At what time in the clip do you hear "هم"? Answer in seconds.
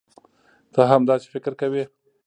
0.91-1.01